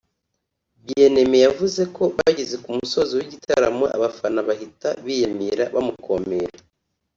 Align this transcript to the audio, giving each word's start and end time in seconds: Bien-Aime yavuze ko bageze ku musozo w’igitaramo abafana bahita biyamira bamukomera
Bien-Aime 0.83 1.37
yavuze 1.45 1.81
ko 1.95 2.03
bageze 2.17 2.55
ku 2.63 2.69
musozo 2.79 3.11
w’igitaramo 3.19 3.85
abafana 3.95 4.39
bahita 4.47 4.89
biyamira 5.05 5.63
bamukomera 5.73 6.57